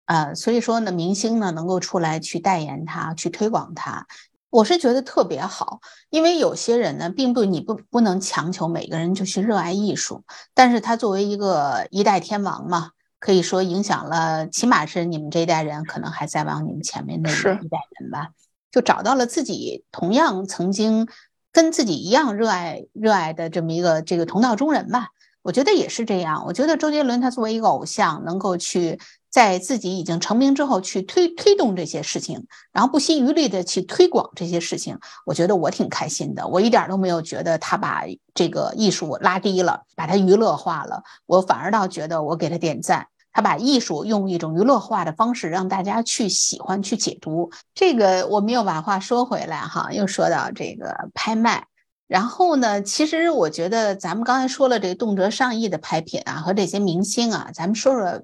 [0.05, 4.07] 呃，所以说呢，明星呢能够出来去代言它，去推广它，
[4.49, 5.81] 我是觉得特别好。
[6.09, 10.23] 因为有些人呢，并不你不不能强求每个人就去热爱艺术，
[10.53, 17.33] 但是他作为一个一代天王嘛，可以说影响了，起码是你们这一代人，可能还在往你们前面那一
[17.67, 18.29] 代人吧。
[18.75, 21.07] 就找到了自己同样曾经
[21.53, 25.07] 跟自己一样热爱热爱的这么一个这个同道中人吧，
[25.43, 26.43] 我觉得也是这样。
[26.45, 36.45] 我觉得周杰伦他作为一个偶像，能够去在自己已经成名之后去推推动这些事情，然后不惜余力的去推广这些事情，我觉得我挺开心的。
[36.45, 43.07] 我一点都没有觉得他把这个艺术拉低了，把它娱乐化了，我反而倒觉得我给他点赞。
[43.35, 47.51] 他把艺术用一种娱乐化的方式让大家去喜欢、去解读。
[47.73, 51.67] 这个我们又把话说回来哈，又说到这个拍卖。
[52.07, 58.23] 然后呢，其实我觉得咱们刚才说了这个动辄上亿的拍品啊，和这些明星啊，咱们说说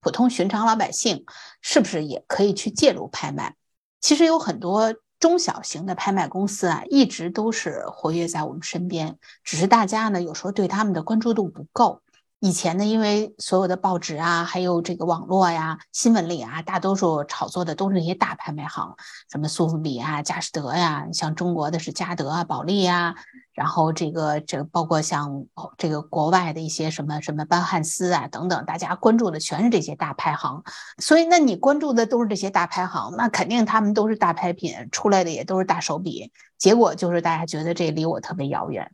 [0.00, 1.24] 普通寻常老百姓
[1.62, 3.54] 是不是也可以去介入拍卖？
[4.00, 12.02] 其实有很多中小型的拍卖公司啊，一直都是活跃在我们身边，只是大家呢有时候对他们的关注度不够。
[12.40, 18.94] 以前呢，因为所有的报纸啊，还有这个网络呀、新闻里啊，大多数炒作的都是那些大拍卖行，
[19.28, 23.16] 什么苏富比啊、佳士得呀，像中国的是嘉德啊、保利呀，
[23.54, 25.46] 然后这个这个包括像
[25.76, 30.62] 这个国外的一些什么什么班汉斯啊等等，大家关注的全是这些大拍行。
[30.98, 36.30] 所以，那你关注的都是这些大拍行，那肯定他们都是大拍品出来的，也都是大手笔。
[36.56, 38.92] 结果就是大家觉得这离我特别遥远。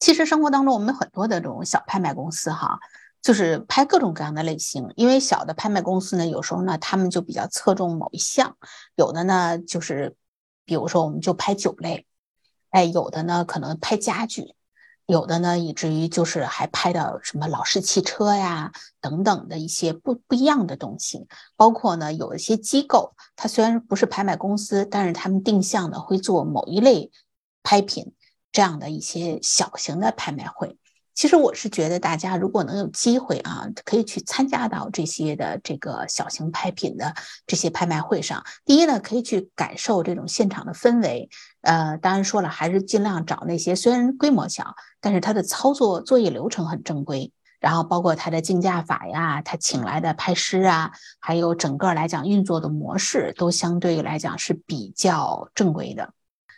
[0.00, 2.78] 其实生活当中，我们很多的这种小拍卖公司哈，
[3.22, 4.92] 就是拍各种各样的类型。
[4.96, 8.50] 因为小的拍卖公司呢，有时候呢，他们就比较侧重某一项；
[8.96, 10.14] 有的呢，就是
[10.66, 12.06] 比如说我们就拍酒类，
[12.70, 14.54] 哎，有的呢可能拍家具，
[15.06, 21.26] 有的呢以至于就是还拍到什么老式汽车呀等等的一些不不一样的东西。
[21.56, 27.10] 包括呢，有一些机构，它虽然不是拍卖公司，但是他们定向的会做某一类
[27.62, 28.12] 拍品。
[28.54, 30.78] 这样的一些小型的拍卖会，
[31.12, 37.12] 其实我是觉得大家如果能有机会啊，可以去参加到这些的这个小型拍品的
[37.48, 38.44] 这些拍卖会上。
[38.64, 41.28] 第一呢，可以去感受这种现场的氛围。
[41.62, 56.12] 呃，当然说了，还是尽量找那些虽然规模小，但是它的操作作业流程很正规，然后包括它的竞价法呀，他请来的拍师啊，还有整个来讲运作的模式都相对来讲是比较正规的。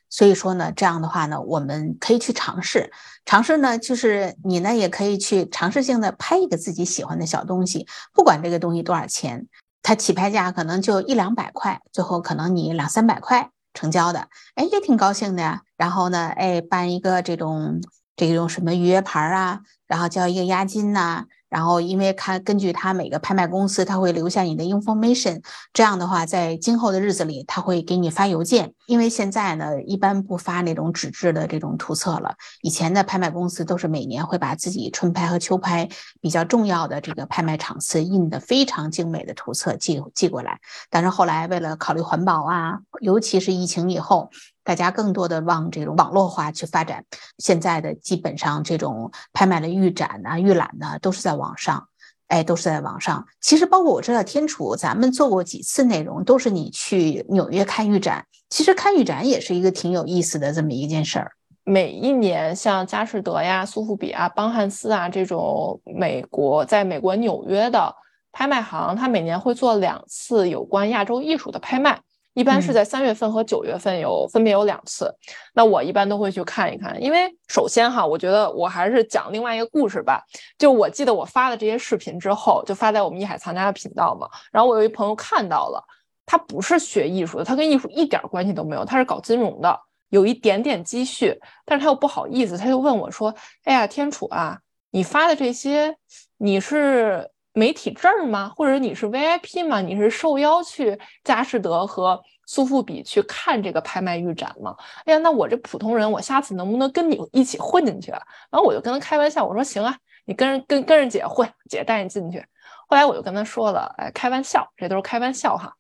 [0.08, 2.92] 所以说呢，这样的话呢，我们可以去尝试，
[3.24, 9.46] 尝试呢，就是你呢也可以去尝试性的拍一个自己喜欢的小东西，不管这个东西多少钱，
[9.82, 15.62] 它起拍价可能就一两百块，最后可能你两三百块成交的，哎，也挺高兴的呀。
[15.76, 17.80] 然后呢，哎，办一个这种
[18.16, 21.26] 这种什么预约牌啊，然后交一个押金呐。
[21.48, 28.74] 然后，因为看根据他每个拍卖公司，他会留下你的 information，这样的话，在今后的日子里，他会给你发邮件。
[28.86, 32.34] 因为现在呢，一般不发那种纸质的这种图册了。
[32.62, 35.88] 以前的拍卖公司都是每年会把自己春拍和秋拍
[36.20, 40.60] 比较重要的这个拍卖场次印的非常精美的图册寄寄过来。
[40.90, 44.30] 但是后来为了考虑环保啊，尤其是疫情以后。
[44.66, 47.04] 大家更多的往这种网络化去发展，
[47.38, 51.86] 现在的基本上这种拍卖的预展呐、预览呢，都是在网上，
[52.26, 53.24] 哎，都是在网上。
[53.40, 58.26] 其实包括我知道天楚，咱们做过几次内容，都是你去纽约看预展。
[58.50, 61.30] 其实看预展也是一个挺有意思的这么一件事儿。
[61.62, 67.94] 每一年像佳士得呀、苏富比啊、邦汉斯啊这种美国在美国纽约的
[68.32, 72.00] 拍卖行，它每年会做两次有关亚洲艺术的拍卖。
[72.36, 75.10] 一般是在三月份和九月份有分别有两次，
[75.54, 80.22] 那我一般都会去看一看，因为首先哈，我觉得我还是讲另外一个故事吧。
[80.58, 84.28] 就我记得我发的这些视频之后，就发在我们艺海藏家的频道嘛。
[84.52, 85.82] 然后我有一朋友看到了，
[86.26, 94.58] 他不是学艺术的，他跟艺术一点关系都没有，他是搞金融的，有一点点积蓄，但是他又不好意思，他就问我说：“哎呀，天楚啊，
[94.90, 95.96] 你发的这些，
[96.36, 98.52] 你是？”媒体证吗？
[98.54, 99.80] 或者你是 VIP 吗？
[99.80, 104.76] 你是受邀去佳士得和苏富比去看这个拍卖预展吗？
[105.06, 108.22] 哎呀，那我这普通人，我下次能不能跟你一起混进去啊？
[108.50, 112.44] 然后我就跟他开玩笑，我说行啊，你跟人跟跟着姐混，姐带你进去。
[112.88, 115.72] 后来我就跟他说了，哎，开玩笑，这都是开玩笑哈。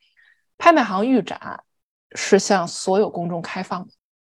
[0.56, 1.62] 拍卖行预展
[2.12, 3.92] 是向所有公众开放的，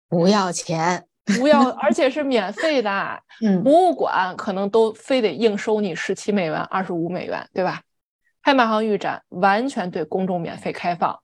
[0.09, 1.05] 不要钱，
[1.37, 3.19] 不要，而且是免费的。
[3.43, 7.81] 嗯，博物馆可能都非得硬收你十七美元、二十五美元，对吧？
[8.41, 11.19] 拍卖行预展完全对公众免费开放。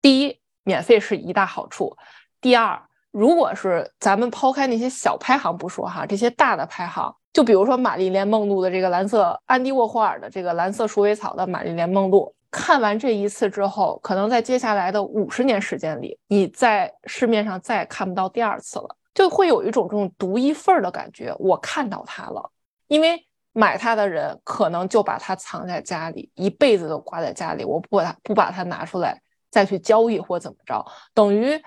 [0.00, 1.96] 第一，免费是一大好处；
[2.40, 21.34] 第二，如果是咱们抛开那些小拍行不说哈，这些大的拍行，就比如说玛丽莲梦露的这个蓝色，安迪沃霍尔的这个蓝色鼠尾草的玛丽莲梦露，看完这一次之后，可能在接下来的五十年时间里，你在市面上再也看不到第二次了，就会有一种这种独一份儿的感觉。
[21.38, 22.50] 我看到它了，
[22.88, 29.20] 因为买它的人可能就把它藏在家里，一辈子都挂在家里，我不把它不把它拿出来。
[29.52, 31.60] 再去交易或怎么着，等于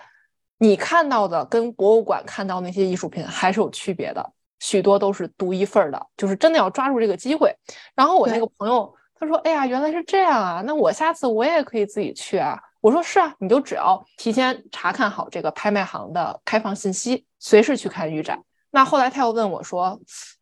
[0.57, 4.25] 你看到的跟博物馆看到那些艺术品还是有区别的，
[4.61, 7.53] 许多都是独一份儿的，就是真的要抓住这个机会。
[7.93, 18.37] 然后我那个朋友他说：“哎呀，原来是这样啊，那我下次我也可以自己去啊。”我说：“是啊，你就只要提前查看好这个拍卖行的开放信息，随时去看预展。”
[18.71, 19.97] 那后来他又问我说：“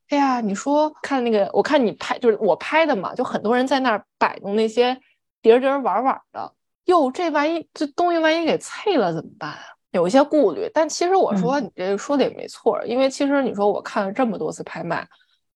[0.10, 5.00] 哎呀，你说看那个，我看你拍就是我拍的嘛，就很多人在那儿摆弄那些
[5.40, 6.52] 碟碟玩玩的。”
[6.86, 9.62] 哟，这万一这东西万一给碎了怎么办啊？
[9.92, 15.08] 有一些顾虑，但其实我说你这说的也没错，因为其实你说我看了这么多次拍卖，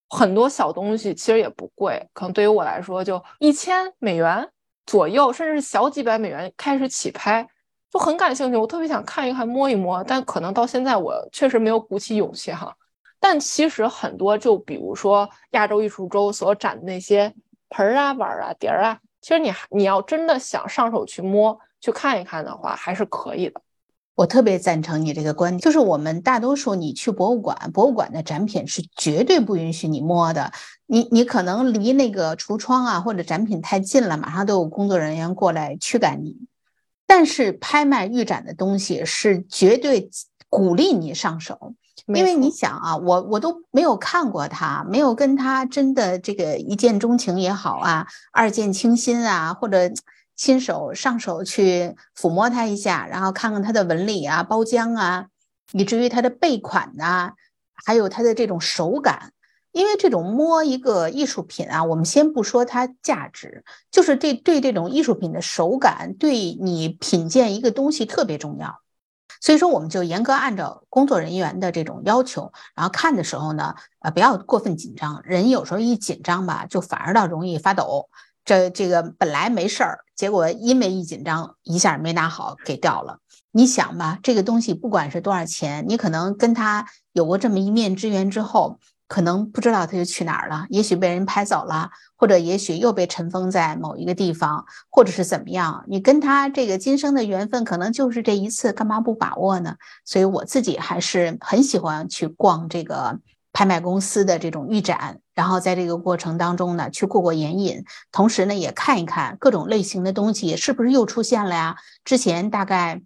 [0.08, 4.48] 很多小东西其实也不贵，可能对于我来说就一千美元
[4.86, 7.48] 左右，甚至是小几百美元开始起拍，
[7.92, 12.76] 就很感兴趣，我特别想看一看摸一摸，但可能到现在我确实没有鼓起勇气哈。
[13.20, 17.34] 但其实很多，就比如说亚洲艺术周所展的那些
[17.70, 19.00] 盆儿啊、碗啊、碟儿啊。
[19.22, 23.60] 其实你你要真的想上手去摸去看一看的话，还是可以的。
[24.16, 30.52] 我特别赞成你这个观点，就是我们大多数你去博物馆，博物馆的展品是绝对不允许你摸的。
[30.88, 36.38] 你你可能离那个橱窗啊或者展品太近了，马上都有工作人员过来驱赶你。
[37.06, 40.10] 但是拍卖预展的东西是绝对
[40.50, 41.76] 鼓励你上手。
[42.08, 49.90] 因为你想啊，我我都没有看过他，没有跟他真的这个一见钟情也好啊，二见倾心啊，或者
[50.36, 55.28] 亲手上手去抚摸它一下，然后看看它的纹理啊、包浆啊，
[55.72, 57.34] 以至于它的背款呐，
[57.74, 59.32] 还有它的这种手感。
[59.72, 68.80] 因为这种摸一个艺术品啊，我们先不说它价值，就是这对这种艺术品的手感，对你品鉴一个东西特别重要。
[69.42, 75.22] 所以说，我们就严格按照工作人员的这种要求，然后看的时候呢，呃，不要过分紧张。
[75.26, 78.08] 人有时候一紧张吧，就反而倒容易发抖。
[78.46, 83.20] 这这个本来没事儿，结果因为一紧张，一下没拿好，给掉了。
[83.52, 88.80] 你想吧，这个东西不管是多少钱，你可能跟他有过这么一面之缘之后。
[89.08, 95.86] 可能不知道他就去哪儿了，也许被人拍走了，或者也许又被尘封在某一个地方，或者是怎么样？
[95.88, 99.76] 你跟他这个今生的缘分，可能就是这一次，干嘛不把握呢？
[100.04, 103.20] 所以我自己还是很喜欢去逛这个
[103.56, 111.78] 拍卖公司的这种预展，然后在这个过程当中呢，去过过眼瘾，同时呢，也看一看各种类型的东西是不是又出现了呀？
[112.04, 113.02] 之前大概。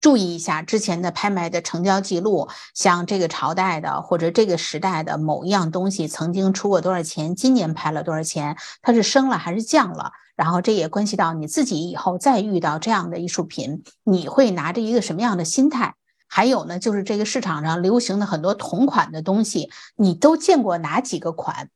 [0.00, 10.12] 注意一下之前的拍卖的成交记录，像这个朝代的或者这个时代的某一样东西曾经出过多少钱，今年拍了多少钱，它是升了还是降了？
[10.36, 15.96] 然后这也关系到你自己以后再遇到这样的艺术品，你会拿着一个什么样的心态？
[16.28, 21.70] 还有呢，就是这个市场上流行的很多同款的东西，你都见过哪几个款？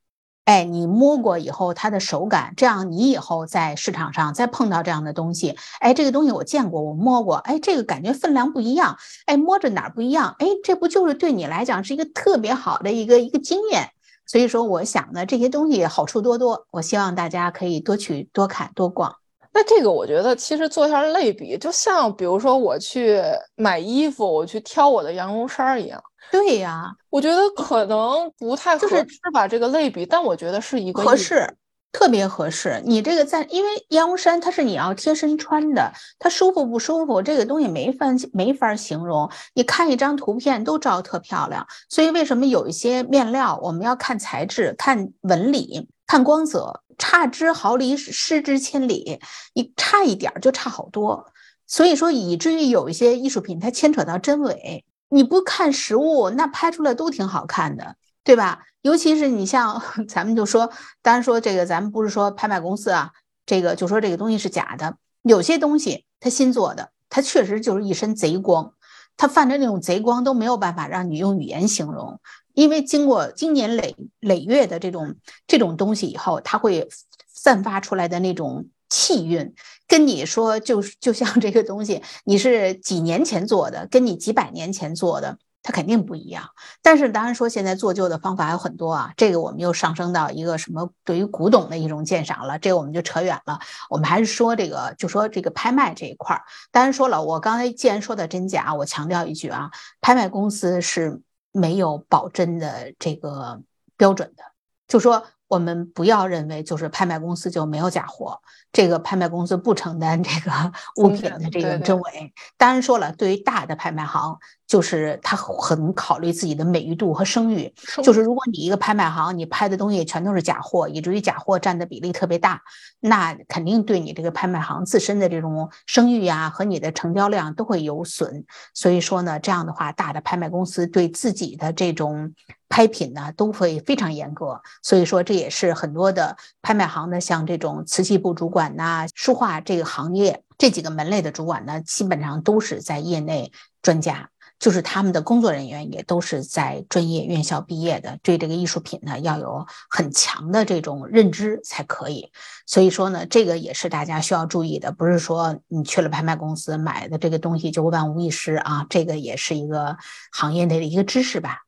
[0.44, 13.90] 哎，你摸过以后，它的手感，这样你以后在市场上再碰到这样的东西，哎，这个东西我见过，我摸过，哎，这个感觉分量不一样，哎，摸着哪儿不一样，哎，这不就是对你来讲是一个特别好的一个一个经验？
[14.26, 19.21] 所以说，我想呢，这些东西好处多多，我希望大家可以多去多看多逛。
[19.54, 23.20] 那这个我觉得其实做一下类比，就像比如说我去
[23.54, 26.02] 买衣服，我去挑我的羊绒衫一样。
[26.30, 31.46] 对呀，我觉得可能不太合适吧这个类比，但我觉得是一个合适，
[31.92, 32.80] 特别合适。
[32.86, 39.28] 你这个在，因为羊绒衫它是你要贴身穿的，它舒服不舒服，这个东西没法没法形容。
[39.54, 49.18] 你看一张图片都照特漂亮，所以为什么有一些面料我们要看材质、看纹理、看光泽，差之毫厘，失之千里，
[49.54, 51.32] 你差一点就差好多。
[51.66, 54.84] 所以说，以至于有一些艺术品它牵扯到真伪。
[55.08, 58.60] 你不看实物，那拍出来都挺好看的，对吧？
[58.82, 60.70] 尤其是你像 咱们就说，
[61.02, 63.10] 当然说这个，咱们不是说拍卖公司啊，
[63.44, 64.96] 这个就说这个东西是假的。
[65.22, 68.74] 有些东西它新做的，它确实就是一身贼光，
[69.16, 72.20] 它泛着那种贼光都没有办法让你用语言形容，
[72.54, 76.88] 因为经过经年累累月的这种这种东西以后，它会
[77.28, 79.54] 散发出来的那种气韵，
[79.86, 85.38] 跟你说就就像这个东西，你是几年前做的，跟你几百年前做的。
[85.64, 86.42] 它肯定不一样，
[86.82, 93.60] 但是当然说现在做旧的方法有很多啊，这个我们又上升到一个什么对于古董的一种鉴赏了，这个我们就扯远了。
[93.88, 96.42] 我们还是说这个，就说这个拍卖这一块儿。
[96.72, 101.20] 当然说了，我刚才既然说的真假，我强调一句啊，拍卖公司是
[101.52, 103.62] 没有保真的这个
[103.96, 104.42] 标准的，
[104.88, 105.24] 就说。
[105.52, 108.40] 我们不要认为就是拍卖公司就没有假货，
[108.72, 110.50] 这个拍卖公司不承担这个
[110.96, 112.32] 物品的这个真伪。
[112.56, 114.38] 当然说了，对于大的拍卖行，
[114.72, 117.70] 就是他很考虑自己的美誉度和声誉。
[118.02, 122.62] 就是如果你一个拍卖行，你拍的东西全都是假货，以至于假货占的比例特别大，
[123.00, 128.46] 那肯定对你这个拍卖行自身的这种声誉呀和你的成交量都会有损。
[128.72, 132.32] 所以说呢，这样的话，大的拍卖公司对自己的这种。
[132.72, 143.52] 拍品呢都会非常严格，所以说这也是很多的拍卖行的，像这种瓷器部主管呐、书画这个行业这几个门类的主管呢，基本上都是在业内
[143.82, 144.30] 专家，
[144.62, 152.30] 就是他们的工作人员也都是在专业院校毕业的，对这个艺术品呢要有很强的这种认知才可以。
[152.64, 159.96] 所以说呢，这个也是大家需要注意的，不是说你去了拍卖公司买的这个东西就万无一失啊，这个也是一个
[160.30, 161.62] 行业内的一个知识吧。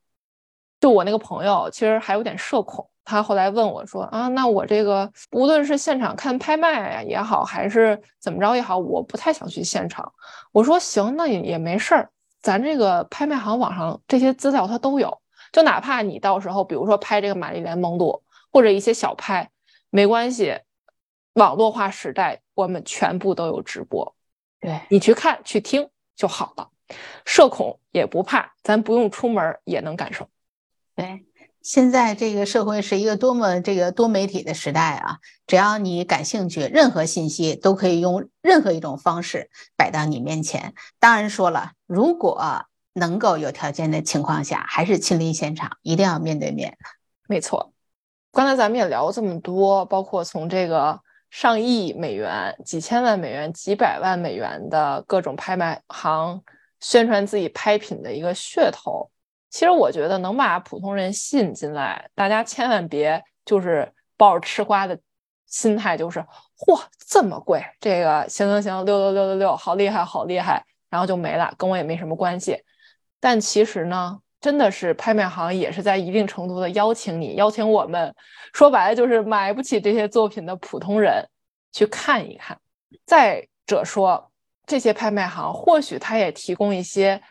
[0.79, 2.89] 就我那个朋友，其实还有点社恐。
[3.05, 10.11] 他后来问我说：“啊，那我这个无论是现场看拍卖也好，还是怎么着也好，我不太想去现场。”
[10.53, 12.09] 我说：“行，那也也没事儿，
[12.45, 18.23] 咱这个拍卖行网上这些资料它都有，就哪怕你到时候比如说拍这个玛丽莲梦露
[18.53, 19.51] 或者一些小拍，
[19.89, 20.61] 没关系，
[21.33, 24.15] 网络化时代我们全部都有直播，
[24.61, 26.69] 对你去看去听就好了。
[27.25, 30.29] 社恐也不怕，咱不用出门也能感受。”
[30.95, 31.25] 对，
[31.65, 35.17] 现在这个社会是一个多么这个多媒体的时代啊！
[35.47, 40.75] 只要你感兴趣，任何信息都可以用任何一种方式摆到你面前。
[41.01, 46.77] 当然说了，如果能够有条件的情况下，还是亲临现场，一定要面对面。
[47.27, 47.73] 没错，
[48.31, 51.01] 刚才咱们也聊这么多，包括从这个
[51.31, 56.43] 上亿美元、几千万美元、几百万美元的各种拍卖行
[56.81, 59.11] 宣传自己拍品的一个噱头。
[59.55, 64.99] 其实我觉得能把普通人吸引进来，大家千万别就是抱着吃瓜的
[65.47, 66.19] 心态，就是
[66.59, 72.65] 嚯这么贵，这个行行行，六六六六六，好厉害好厉害，然后就没了，跟我也没什么关系。
[73.21, 78.13] 但其实呢，真的是拍卖行也是在一定程度的邀请你，邀请我们，
[78.53, 81.25] 说白了就是买不起这些作品的普通人
[81.71, 82.59] 去看一看。
[83.07, 84.33] 再者说，
[84.67, 87.23] 这些拍卖行或许他也提供一些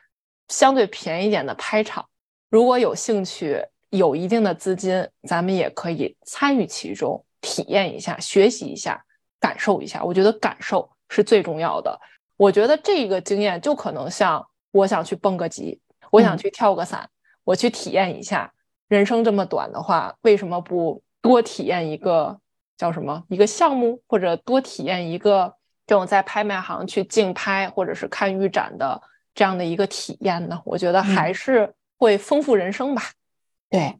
[0.48, 2.08] 相对便宜点的拍场。
[2.54, 9.04] 如果有兴趣，有一定的资金，咱们也可以参与其中，体验一下，学习一下，
[9.39, 10.04] 感受一下。
[10.04, 11.99] 我觉得感受是最重要的。
[12.38, 15.82] 我觉得这个经验就可能像我想去蹦个极，
[16.12, 17.10] 我想去跳个伞，
[17.43, 18.54] 我去体验一下。
[18.88, 22.39] 人生这么短的话，为什么不多体验一个
[22.78, 25.51] 叫什么一个项目，或者多体验一个
[25.88, 29.01] 这种在拍卖行去竞拍或者是看预展的
[29.34, 30.62] 这样的一个体验呢？
[30.64, 31.74] 我觉得还是。
[32.04, 33.12] 会丰富人生吧？
[33.70, 33.97] 对，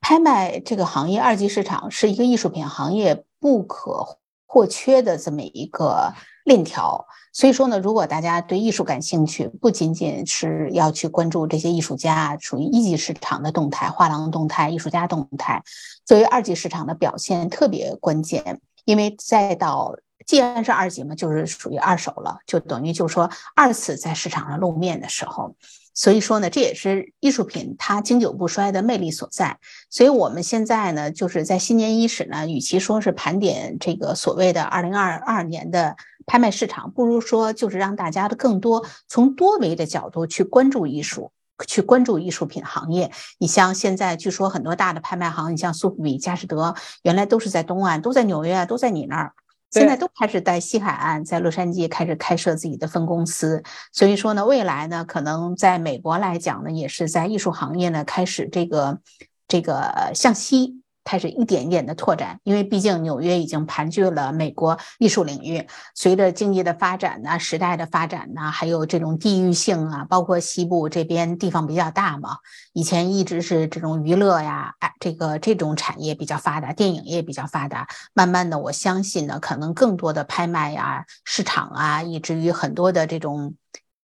[0.00, 6.14] 拍卖这个行业，二级市场是一个艺术品行业不可或缺的这么一个
[6.46, 7.06] 链条。
[7.30, 15.62] 所以说呢，如果大家对艺术感兴趣，不仅仅是要去关注这些艺术家属于一级市场的动态、画廊动态、艺术家动态，
[16.06, 18.62] 作为二级市场的表现特别关键。
[18.86, 19.94] 因为再到
[20.24, 25.54] 既然是二级嘛，就是属于二手了，就等于就是说二次在市场上露面的时候。
[25.94, 29.58] 所以说呢，这也是艺术品它经久不衰的魅力所在。
[29.90, 41.30] 所以我们现在呢，就是在新年伊始呢，与其说是盘点这个所谓的二零二二年的拍卖市场，不如说就是让大家的更多从多维的角度去关注艺术，
[41.66, 43.10] 去关注艺术品行业。
[43.38, 49.32] 你像现在据说很多大的拍卖行，你像苏富比、佳士得，原来都是在东岸，都在纽约，都在你那儿。
[49.72, 59.00] 现在都开始在西海岸，在洛杉矶开始开设自己的分公司，所以说呢，未来呢，可能在美国来讲呢，也是在艺术行业呢开始这个
[59.48, 60.81] 这个向西。
[61.04, 65.66] 开始一点一点的拓展，因为毕竟纽约已经盘踞了美国艺术领域。
[65.94, 72.38] 随着经济的发展呢，时代的发展呢，还有这种地域性啊，包括西部这边地方比较大嘛，
[72.72, 77.86] 以前一直是这种娱乐呀，哎，这个这种产业比较发达，电影业比较发达。
[78.14, 83.54] 慢慢的，我相信呢，可能更多的拍卖呀、市场啊，以至于很多的这种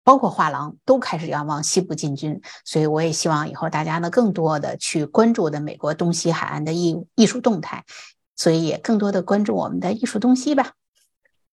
[0.06, 7.84] 包括画廊都开始要往西部进军，所以我也希望以后大家呢更多的去关注的美国东西海岸的艺艺术动态，
[8.36, 10.74] 所以也更多的关注我们的艺术东西吧。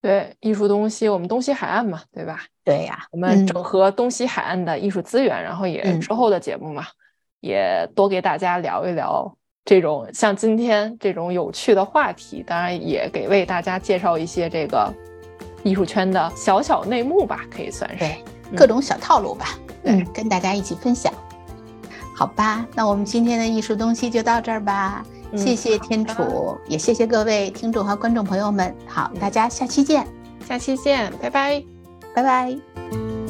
[0.02, 2.44] 对，艺术东西，我们东西海岸嘛，对吧？
[2.62, 6.84] 对呀，我们整合东西海岸的艺术资源，然后也之后的节目嘛，
[7.40, 9.34] 也多给大家聊一聊
[9.64, 14.92] 这种像今天这种有趣的话题，当然也给为大家介绍一些这个
[15.62, 18.04] 艺术圈的小小内幕吧，可以算是。
[18.56, 21.12] 各种小套路吧，嗯，跟大家一起分享，
[22.16, 22.64] 好吧？
[22.74, 25.04] 那我们今天的艺术东西就到这儿吧。
[25.34, 28.74] 谢谢天楚，也谢谢各位听众和观众朋友们。
[28.86, 30.06] 好，大家下期见，
[30.46, 31.64] 下期见，拜拜，
[32.14, 33.21] 拜拜。